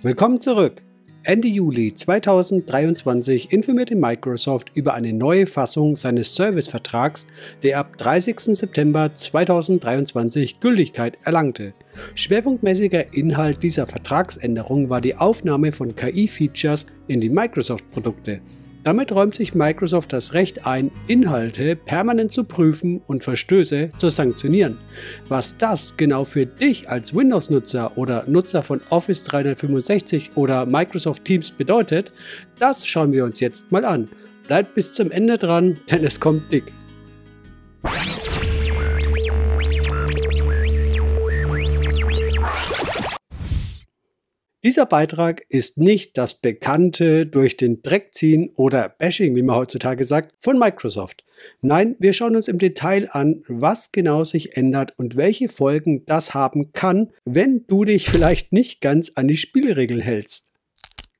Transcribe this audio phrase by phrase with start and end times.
[0.00, 0.84] Willkommen zurück.
[1.24, 7.26] Ende Juli 2023 informierte Microsoft über eine neue Fassung seines Servicevertrags,
[7.64, 8.56] der ab 30.
[8.56, 11.74] September 2023 Gültigkeit erlangte.
[12.14, 18.40] Schwerpunktmäßiger Inhalt dieser Vertragsänderung war die Aufnahme von KI-Features in die Microsoft-Produkte.
[18.88, 24.78] Damit räumt sich Microsoft das Recht ein, Inhalte permanent zu prüfen und Verstöße zu sanktionieren.
[25.28, 31.50] Was das genau für dich als Windows-Nutzer oder Nutzer von Office 365 oder Microsoft Teams
[31.50, 32.12] bedeutet,
[32.58, 34.08] das schauen wir uns jetzt mal an.
[34.46, 36.72] Bleibt bis zum Ende dran, denn es kommt dick.
[44.64, 50.04] Dieser Beitrag ist nicht das bekannte durch den Dreck ziehen oder Bashing, wie man heutzutage
[50.04, 51.24] sagt, von Microsoft.
[51.60, 56.34] Nein, wir schauen uns im Detail an, was genau sich ändert und welche Folgen das
[56.34, 60.47] haben kann, wenn du dich vielleicht nicht ganz an die Spielregeln hältst.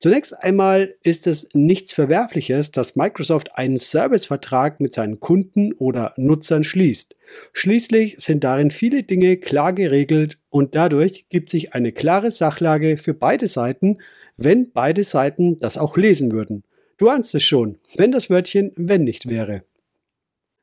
[0.01, 6.63] Zunächst einmal ist es nichts Verwerfliches, dass Microsoft einen Servicevertrag mit seinen Kunden oder Nutzern
[6.63, 7.15] schließt.
[7.51, 13.13] Schließlich sind darin viele Dinge klar geregelt und dadurch gibt sich eine klare Sachlage für
[13.13, 13.97] beide Seiten,
[14.37, 16.63] wenn beide Seiten das auch lesen würden.
[16.97, 19.63] Du ahnst es schon, wenn das Wörtchen wenn nicht wäre.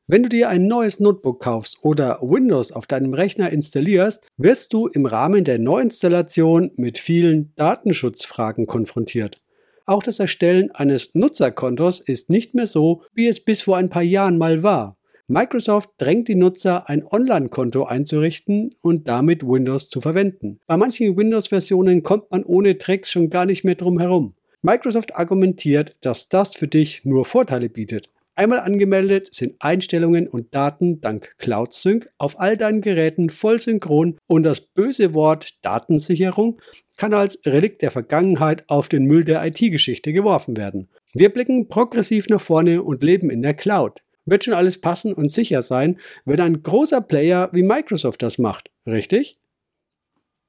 [0.09, 4.87] Wenn du dir ein neues Notebook kaufst oder Windows auf deinem Rechner installierst, wirst du
[4.87, 9.41] im Rahmen der Neuinstallation mit vielen Datenschutzfragen konfrontiert.
[9.85, 14.01] Auch das Erstellen eines Nutzerkontos ist nicht mehr so, wie es bis vor ein paar
[14.01, 14.95] Jahren mal war.
[15.27, 20.61] Microsoft drängt die Nutzer, ein Online-Konto einzurichten und damit Windows zu verwenden.
[20.67, 24.35] Bei manchen Windows-Versionen kommt man ohne Tricks schon gar nicht mehr drum herum.
[24.61, 28.09] Microsoft argumentiert, dass das für dich nur Vorteile bietet.
[28.37, 34.19] Einmal angemeldet sind Einstellungen und Daten dank Cloud Sync auf all deinen Geräten voll synchron
[34.27, 36.61] und das böse Wort Datensicherung
[36.97, 40.87] kann als Relikt der Vergangenheit auf den Müll der IT-Geschichte geworfen werden.
[41.13, 44.03] Wir blicken progressiv nach vorne und leben in der Cloud.
[44.25, 48.69] Wird schon alles passen und sicher sein, wenn ein großer Player wie Microsoft das macht,
[48.85, 49.39] richtig?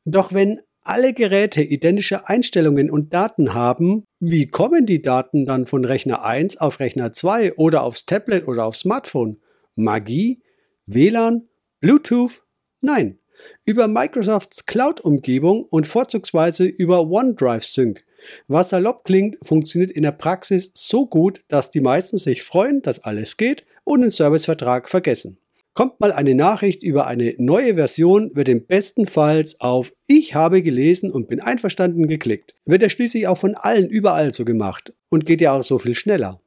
[0.04, 5.84] Doch wenn alle Geräte identische Einstellungen und Daten haben, wie kommen die Daten dann von
[5.84, 9.38] Rechner 1 auf Rechner 2 oder aufs Tablet oder aufs Smartphone?
[9.74, 10.40] Magie?
[10.86, 11.46] WLAN?
[11.80, 12.42] Bluetooth?
[12.80, 13.18] Nein.
[13.66, 18.02] Über Microsofts Cloud-Umgebung und vorzugsweise über OneDrive Sync.
[18.48, 23.00] Was salopp klingt, funktioniert in der Praxis so gut, dass die meisten sich freuen, dass
[23.00, 25.38] alles geht und den Servicevertrag vergessen.
[25.78, 30.60] Kommt mal eine Nachricht über eine neue Version, wird im besten Fall auf Ich habe
[30.60, 32.56] gelesen und bin einverstanden geklickt.
[32.64, 35.94] Wird ja schließlich auch von allen überall so gemacht und geht ja auch so viel
[35.94, 36.42] schneller.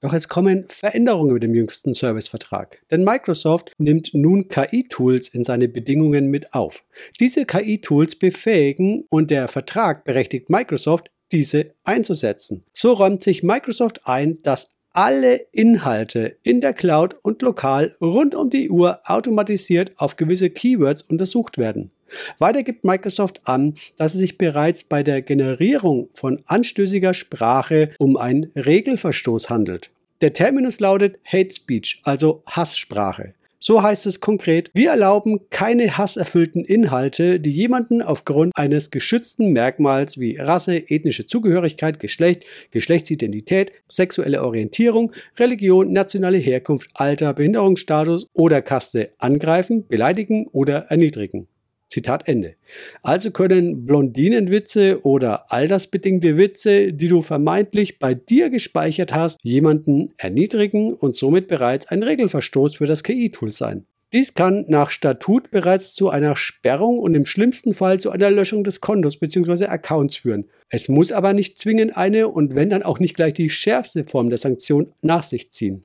[0.00, 5.66] Doch es kommen Veränderungen mit dem jüngsten Servicevertrag, denn Microsoft nimmt nun KI-Tools in seine
[5.66, 6.84] Bedingungen mit auf.
[7.18, 12.62] Diese KI-Tools befähigen und der Vertrag berechtigt Microsoft, diese einzusetzen.
[12.72, 18.50] So räumt sich Microsoft ein, dass alle Inhalte in der Cloud und lokal rund um
[18.50, 21.90] die Uhr automatisiert auf gewisse Keywords untersucht werden.
[22.38, 28.16] Weiter gibt Microsoft an, dass es sich bereits bei der Generierung von anstößiger Sprache um
[28.16, 29.90] einen Regelverstoß handelt.
[30.20, 33.34] Der Terminus lautet Hate Speech, also Hasssprache.
[33.62, 40.18] So heißt es konkret, wir erlauben keine hasserfüllten Inhalte, die jemanden aufgrund eines geschützten Merkmals
[40.18, 49.10] wie Rasse, ethnische Zugehörigkeit, Geschlecht, Geschlechtsidentität, sexuelle Orientierung, Religion, nationale Herkunft, Alter, Behinderungsstatus oder Kaste
[49.18, 51.46] angreifen, beleidigen oder erniedrigen.
[51.90, 52.54] Zitat Ende.
[53.02, 60.94] Also können Blondinenwitze oder altersbedingte Witze, die du vermeintlich bei dir gespeichert hast, jemanden erniedrigen
[60.94, 63.86] und somit bereits ein Regelverstoß für das KI-Tool sein.
[64.12, 68.64] Dies kann nach Statut bereits zu einer Sperrung und im schlimmsten Fall zu einer Löschung
[68.64, 69.66] des Kontos bzw.
[69.66, 70.46] Accounts führen.
[70.68, 74.28] Es muss aber nicht zwingend eine und wenn dann auch nicht gleich die schärfste Form
[74.28, 75.84] der Sanktion nach sich ziehen.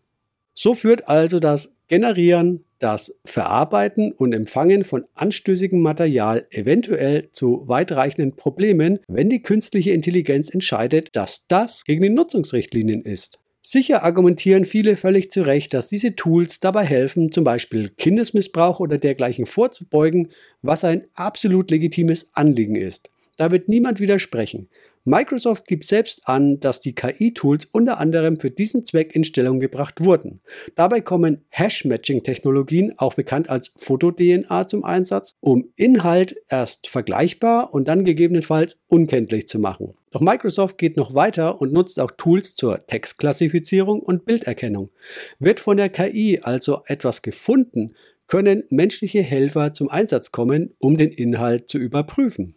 [0.55, 8.35] So führt also das Generieren, das Verarbeiten und Empfangen von anstößigem Material eventuell zu weitreichenden
[8.35, 13.39] Problemen, wenn die künstliche Intelligenz entscheidet, dass das gegen die Nutzungsrichtlinien ist.
[13.63, 18.99] Sicher argumentieren viele völlig zu Recht, dass diese Tools dabei helfen, zum Beispiel Kindesmissbrauch oder
[18.99, 20.31] dergleichen vorzubeugen,
[20.61, 23.09] was ein absolut legitimes Anliegen ist.
[23.37, 24.69] Da wird niemand widersprechen.
[25.07, 30.01] Microsoft gibt selbst an, dass die KI-Tools unter anderem für diesen Zweck in Stellung gebracht
[30.01, 30.41] wurden.
[30.73, 38.03] Dabei kommen Hash-Matching-Technologien, auch bekannt als Foto-DNA, zum Einsatz, um Inhalt erst vergleichbar und dann
[38.03, 39.93] gegebenenfalls unkenntlich zu machen.
[40.09, 44.89] Doch Microsoft geht noch weiter und nutzt auch Tools zur Textklassifizierung und Bilderkennung.
[45.37, 47.93] Wird von der KI also etwas gefunden,
[48.27, 52.55] können menschliche Helfer zum Einsatz kommen, um den Inhalt zu überprüfen.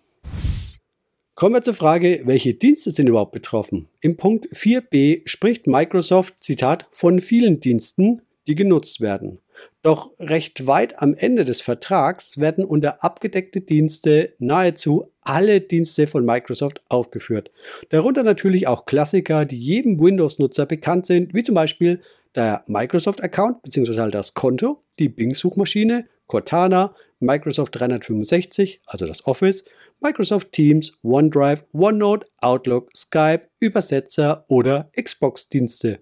[1.39, 3.87] Kommen wir zur Frage, welche Dienste sind überhaupt betroffen?
[4.01, 9.39] Im Punkt 4b spricht Microsoft, Zitat, von vielen Diensten, die genutzt werden.
[9.83, 16.25] Doch recht weit am Ende des Vertrags werden unter abgedeckte Dienste nahezu alle Dienste von
[16.25, 17.53] Microsoft aufgeführt.
[17.91, 22.01] Darunter natürlich auch Klassiker, die jedem Windows-Nutzer bekannt sind, wie zum Beispiel
[22.35, 23.97] der Microsoft-Account bzw.
[24.01, 29.65] Halt das Konto, die Bing-Suchmaschine, Cortana, Microsoft 365, also das Office,
[30.01, 36.01] Microsoft Teams, OneDrive, OneNote, Outlook, Skype, Übersetzer oder Xbox-Dienste.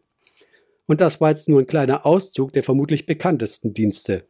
[0.86, 4.26] Und das war jetzt nur ein kleiner Auszug der vermutlich bekanntesten Dienste.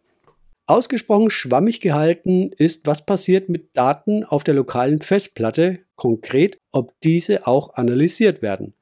[0.67, 7.47] Ausgesprochen schwammig gehalten ist, was passiert mit Daten auf der lokalen Festplatte, konkret, ob diese
[7.47, 8.75] auch analysiert werden.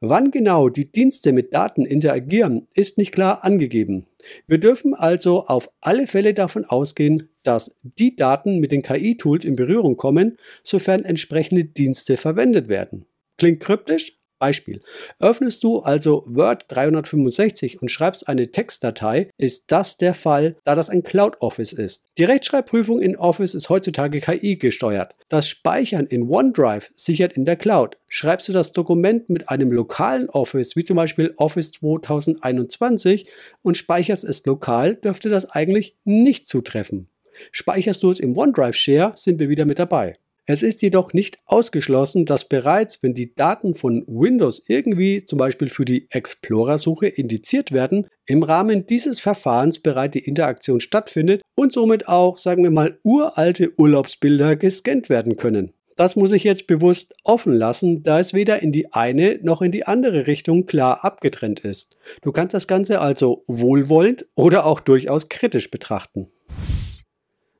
[0.00, 4.06] Wann genau die Dienste mit Daten interagieren, ist nicht klar angegeben.
[4.46, 9.56] Wir dürfen also auf alle Fälle davon ausgehen, dass die Daten mit den KI-Tools in
[9.56, 13.06] Berührung kommen, sofern entsprechende Dienste verwendet werden.
[13.38, 14.17] Klingt kryptisch?
[14.38, 14.80] Beispiel.
[15.20, 20.88] Öffnest du also Word 365 und schreibst eine Textdatei, ist das der Fall, da das
[20.88, 22.04] ein Cloud Office ist.
[22.18, 25.14] Die Rechtschreibprüfung in Office ist heutzutage KI gesteuert.
[25.28, 27.96] Das Speichern in OneDrive sichert in der Cloud.
[28.08, 33.28] Schreibst du das Dokument mit einem lokalen Office, wie zum Beispiel Office 2021,
[33.62, 37.08] und speicherst es lokal, dürfte das eigentlich nicht zutreffen.
[37.52, 40.14] Speicherst du es im OneDrive Share, sind wir wieder mit dabei.
[40.50, 45.68] Es ist jedoch nicht ausgeschlossen, dass bereits, wenn die Daten von Windows irgendwie zum Beispiel
[45.68, 52.08] für die Explorer-Suche indiziert werden, im Rahmen dieses Verfahrens bereits die Interaktion stattfindet und somit
[52.08, 55.74] auch, sagen wir mal, uralte Urlaubsbilder gescannt werden können.
[55.96, 59.70] Das muss ich jetzt bewusst offen lassen, da es weder in die eine noch in
[59.70, 61.98] die andere Richtung klar abgetrennt ist.
[62.22, 66.30] Du kannst das Ganze also wohlwollend oder auch durchaus kritisch betrachten.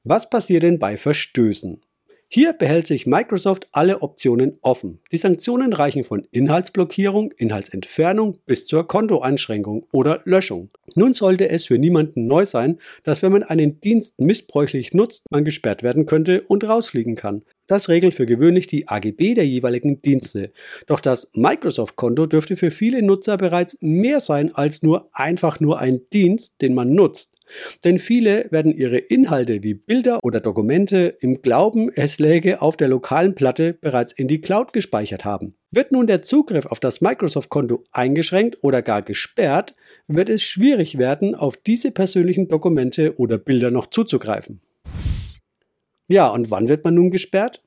[0.05, 1.83] Was passiert denn bei Verstößen?
[2.31, 5.01] Hier behält sich Microsoft alle Optionen offen.
[5.13, 10.69] Die Sanktionen reichen von Inhaltsblockierung, Inhaltsentfernung bis zur Kontoeinschränkung oder Löschung.
[10.95, 15.47] Nun sollte es für niemanden neu sein, dass wenn man einen Dienst missbräuchlich nutzt, man
[15.47, 17.45] gesperrt werden könnte und rausfliegen kann.
[17.67, 20.53] Das regelt für gewöhnlich die AGB der jeweiligen Dienste.
[20.87, 26.03] Doch das Microsoft-Konto dürfte für viele Nutzer bereits mehr sein als nur einfach nur ein
[26.13, 27.38] Dienst, den man nutzt.
[27.85, 32.89] Denn viele werden ihre Inhalte wie Bilder oder Dokumente im Glauben, es läge auf der
[32.89, 35.55] lokalen Platte bereits in die Cloud gespeichert haben.
[35.71, 39.75] Wird nun der Zugriff auf das Microsoft-Konto eingeschränkt oder gar gesperrt,
[40.07, 44.61] wird es schwierig werden, auf diese persönlichen Dokumente oder Bilder noch zuzugreifen.
[46.09, 47.63] Ja, und wann wird man nun gesperrt?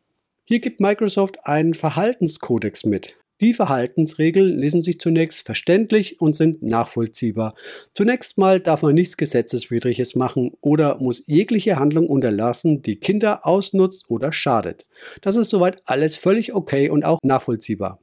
[0.45, 3.15] Hier gibt Microsoft einen Verhaltenskodex mit.
[3.41, 7.55] Die Verhaltensregeln lesen sich zunächst verständlich und sind nachvollziehbar.
[7.95, 14.05] Zunächst mal darf man nichts Gesetzeswidriges machen oder muss jegliche Handlung unterlassen, die Kinder ausnutzt
[14.09, 14.85] oder schadet.
[15.21, 17.99] Das ist soweit alles völlig okay und auch nachvollziehbar.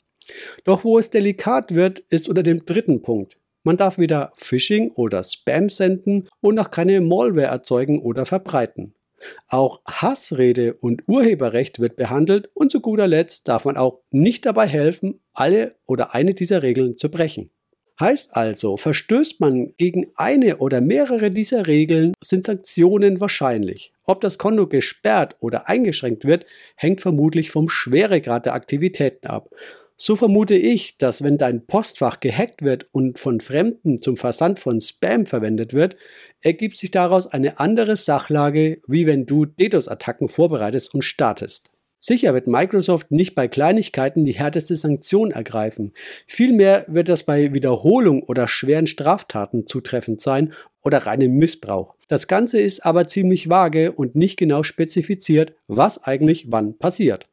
[0.65, 3.39] Doch wo es delikat wird, ist unter dem dritten Punkt.
[3.63, 8.95] Man darf weder Phishing oder Spam senden und auch keine Malware erzeugen oder verbreiten.
[9.49, 14.67] Auch Hassrede und Urheberrecht wird behandelt und zu guter Letzt darf man auch nicht dabei
[14.67, 17.51] helfen, alle oder eine dieser Regeln zu brechen.
[18.01, 23.93] Heißt also, verstößt man gegen eine oder mehrere dieser Regeln, sind Sanktionen wahrscheinlich.
[24.05, 29.51] Ob das Konto gesperrt oder eingeschränkt wird, hängt vermutlich vom Schweregrad der Aktivitäten ab.
[30.01, 34.81] So vermute ich, dass wenn dein Postfach gehackt wird und von Fremden zum Versand von
[34.81, 35.97] Spam verwendet wird,
[36.41, 41.73] ergibt sich daraus eine andere Sachlage, wie wenn du DDoS-Attacken vorbereitest und startest.
[41.99, 45.93] Sicher wird Microsoft nicht bei Kleinigkeiten die härteste Sanktion ergreifen.
[46.29, 50.53] Vielmehr wird das bei Wiederholung oder schweren Straftaten zutreffend sein
[50.85, 51.97] oder reinem Missbrauch.
[52.07, 57.27] Das Ganze ist aber ziemlich vage und nicht genau spezifiziert, was eigentlich wann passiert.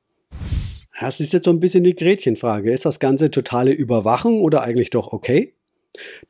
[1.00, 2.72] Das ist jetzt so ein bisschen die Gretchenfrage.
[2.72, 5.54] Ist das Ganze totale Überwachung oder eigentlich doch okay?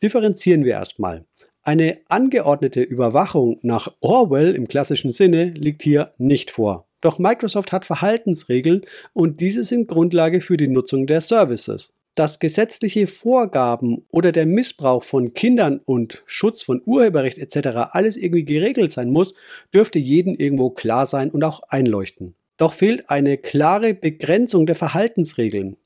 [0.01, 1.25] Differenzieren wir erstmal.
[1.61, 6.87] Eine angeordnete Überwachung nach Orwell im klassischen Sinne liegt hier nicht vor.
[7.01, 8.81] Doch Microsoft hat Verhaltensregeln
[9.13, 11.95] und diese sind Grundlage für die Nutzung der Services.
[12.15, 17.89] Dass gesetzliche Vorgaben oder der Missbrauch von Kindern und Schutz von Urheberrecht etc.
[17.91, 19.35] alles irgendwie geregelt sein muss,
[19.73, 22.35] dürfte jedem irgendwo klar sein und auch einleuchten.
[22.57, 25.77] Doch fehlt eine klare Begrenzung der Verhaltensregeln.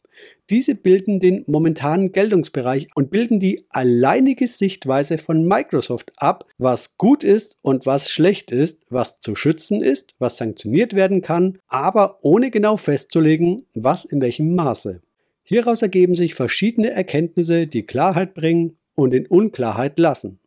[0.49, 7.23] Diese bilden den momentanen Geltungsbereich und bilden die alleinige Sichtweise von Microsoft ab, was gut
[7.23, 12.49] ist und was schlecht ist, was zu schützen ist, was sanktioniert werden kann, aber ohne
[12.49, 15.01] genau festzulegen, was in welchem Maße.
[15.43, 20.39] Hieraus ergeben sich verschiedene Erkenntnisse, die Klarheit bringen und in Unklarheit lassen.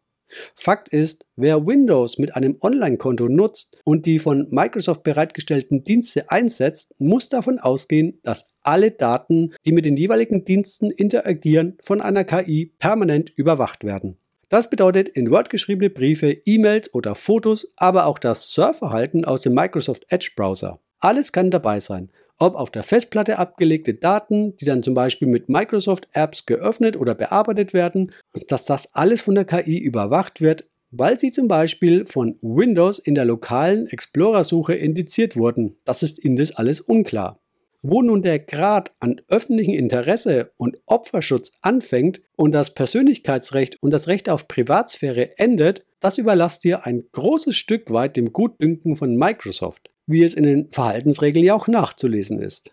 [0.55, 6.95] Fakt ist, wer Windows mit einem Online-Konto nutzt und die von Microsoft bereitgestellten Dienste einsetzt,
[6.99, 12.73] muss davon ausgehen, dass alle Daten, die mit den jeweiligen Diensten interagieren, von einer KI
[12.79, 14.17] permanent überwacht werden.
[14.49, 19.55] Das bedeutet in Word geschriebene Briefe, E-Mails oder Fotos, aber auch das Surfverhalten aus dem
[19.55, 20.79] Microsoft Edge Browser.
[21.01, 22.11] Alles kann dabei sein.
[22.39, 27.15] Ob auf der Festplatte abgelegte Daten, die dann zum Beispiel mit Microsoft Apps geöffnet oder
[27.15, 28.13] bearbeitet werden,
[28.49, 33.15] dass das alles von der KI überwacht wird, weil sie zum Beispiel von Windows in
[33.15, 35.77] der lokalen Explorer-Suche indiziert wurden.
[35.85, 37.41] Das ist indes alles unklar.
[37.85, 44.07] Wo nun der Grad an öffentlichem Interesse und Opferschutz anfängt und das Persönlichkeitsrecht und das
[44.07, 49.91] Recht auf Privatsphäre endet, das überlasst ihr ein großes Stück weit dem Gutdünken von Microsoft,
[50.13, 52.71] wie es in den Verhaltensregeln ja auch nachzulesen ist.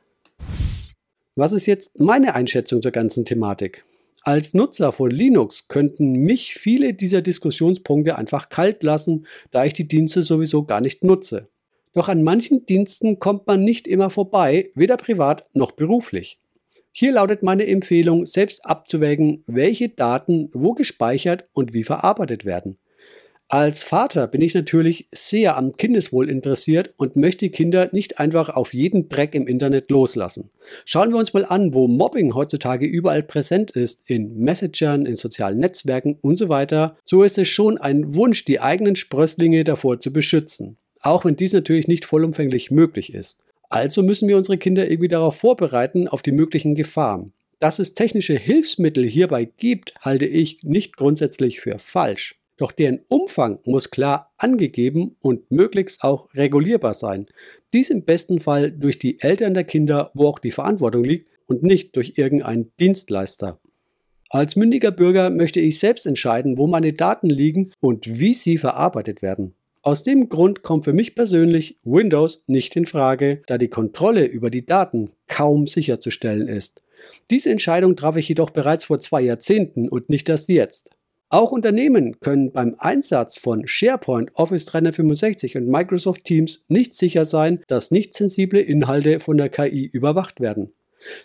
[1.36, 3.86] Was ist jetzt meine Einschätzung zur ganzen Thematik?
[4.24, 9.88] Als Nutzer von Linux könnten mich viele dieser Diskussionspunkte einfach kalt lassen, da ich die
[9.88, 11.48] Dienste sowieso gar nicht nutze.
[11.93, 16.39] Doch an manchen Diensten kommt man nicht immer vorbei, weder privat noch beruflich.
[16.91, 22.77] Hier lautet meine Empfehlung, selbst abzuwägen, welche Daten wo gespeichert und wie verarbeitet werden.
[23.50, 28.50] Als Vater bin ich natürlich sehr am Kindeswohl interessiert und möchte die Kinder nicht einfach
[28.50, 30.51] auf jeden Dreck im Internet loslassen.
[30.86, 35.58] Schauen wir uns mal an, wo Mobbing heutzutage überall präsent ist, in Messagern, in sozialen
[35.58, 36.96] Netzwerken und so weiter.
[37.06, 41.53] So ist es schon ein Wunsch, die eigenen Sprösslinge davor zu beschützen auch wenn dies
[41.53, 43.38] natürlich nicht vollumfänglich möglich ist.
[43.70, 47.34] Also müssen wir unsere Kinder irgendwie darauf vorbereiten, auf die möglichen Gefahren.
[47.60, 52.38] Dass es technische Hilfsmittel hierbei gibt, halte ich nicht grundsätzlich für falsch.
[52.60, 57.25] Doch deren Umfang muss klar angegeben und möglichst auch regulierbar sein.
[57.74, 61.63] Dies im besten Fall durch die Eltern der Kinder, wo auch die Verantwortung liegt, und
[61.63, 63.60] nicht durch irgendeinen Dienstleister.
[64.30, 69.24] Als mündiger Bürger möchte ich selbst entscheiden, wo meine Daten liegen und wie sie verarbeitet
[69.24, 69.56] werden.
[69.82, 74.50] Aus dem Grund kommt für mich persönlich Windows nicht in Frage, da die Kontrolle über
[74.50, 76.84] die Daten kaum sicherzustellen ist.
[77.32, 80.92] Diese Entscheidung traf ich jedoch bereits vor zwei Jahrzehnten und nicht erst jetzt.
[81.31, 87.62] Auch Unternehmen können beim Einsatz von SharePoint, Office 365 und Microsoft Teams nicht sicher sein,
[87.67, 90.74] dass nicht sensible Inhalte von der KI überwacht werden.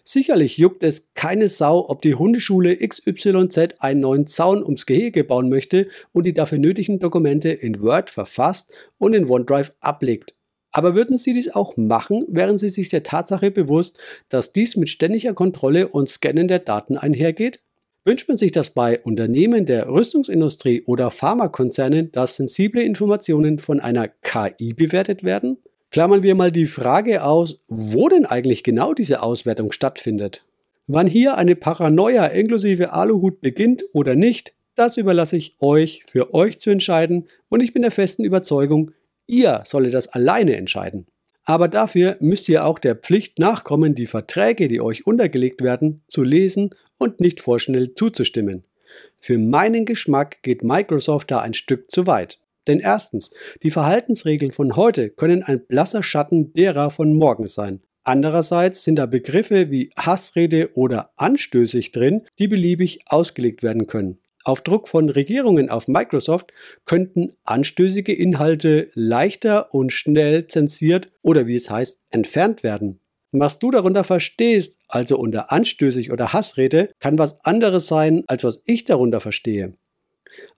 [0.02, 5.48] Sicherlich juckt es keine Sau, ob die Hundeschule XYZ einen neuen Zaun ums Gehege bauen
[5.48, 10.34] möchte und die dafür nötigen Dokumente in Word verfasst und in OneDrive ablegt.
[10.70, 14.90] Aber würden Sie dies auch machen, wären Sie sich der Tatsache bewusst, dass dies mit
[14.90, 17.60] ständiger Kontrolle und Scannen der Daten einhergeht?
[18.06, 24.08] Wünscht man sich das bei Unternehmen der Rüstungsindustrie oder Pharmakonzernen, dass sensible Informationen von einer
[24.08, 25.56] KI bewertet werden?
[25.90, 30.44] Klammern wir mal die Frage aus, wo denn eigentlich genau diese Auswertung stattfindet.
[30.86, 36.60] Wann hier eine Paranoia inklusive Aluhut beginnt oder nicht, das überlasse ich euch für euch
[36.60, 38.90] zu entscheiden und ich bin der festen Überzeugung,
[39.26, 41.06] ihr solltet das alleine entscheiden.
[41.46, 46.22] Aber dafür müsst ihr auch der Pflicht nachkommen, die Verträge, die euch untergelegt werden, zu
[46.22, 46.70] lesen
[47.04, 48.64] und nicht vorschnell zuzustimmen.
[49.18, 52.40] Für meinen Geschmack geht Microsoft da ein Stück zu weit.
[52.66, 53.30] Denn erstens,
[53.62, 57.82] die Verhaltensregeln von heute können ein blasser Schatten derer von morgen sein.
[58.04, 64.18] Andererseits sind da Begriffe wie Hassrede oder anstößig drin, die beliebig ausgelegt werden können.
[64.44, 66.52] Auf Druck von Regierungen auf Microsoft
[66.86, 73.00] könnten anstößige Inhalte leichter und schnell zensiert oder wie es heißt, entfernt werden.
[73.36, 78.62] Was du darunter verstehst, also unter anstößig oder Hassrede, kann was anderes sein, als was
[78.64, 79.74] ich darunter verstehe.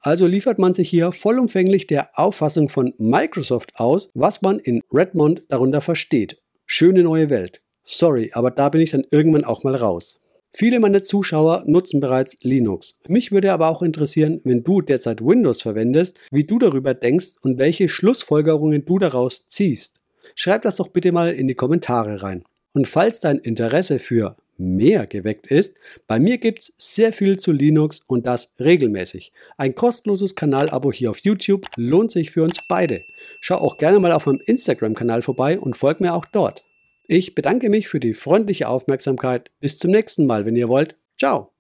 [0.01, 5.45] Also liefert man sich hier vollumfänglich der Auffassung von Microsoft aus, was man in Redmond
[5.49, 6.37] darunter versteht.
[6.67, 7.63] Schöne neue Welt.
[7.83, 10.21] Sorry, aber da bin ich dann irgendwann auch mal raus.
[10.53, 12.95] Viele meiner Zuschauer nutzen bereits Linux.
[13.09, 17.59] Mich würde aber auch interessieren, wenn du derzeit Windows verwendest, wie du darüber denkst und
[17.59, 19.95] welche Schlussfolgerungen du daraus ziehst.
[20.35, 22.45] Schreib das doch bitte mal in die Kommentare rein.
[22.77, 25.77] Und falls dein Interesse für mehr geweckt ist.
[26.07, 29.33] Bei mir gibt es sehr viel zu Linux und das regelmäßig.
[29.57, 33.03] Ein kostenloses Kanalabo hier auf YouTube lohnt sich für uns beide.
[33.41, 36.65] Schau auch gerne mal auf meinem Instagram-Kanal vorbei und folg mir auch dort.
[37.07, 39.51] Ich bedanke mich für die freundliche Aufmerksamkeit.
[39.61, 40.97] Bis zum nächsten Mal, wenn ihr wollt.
[41.19, 41.56] Ciao.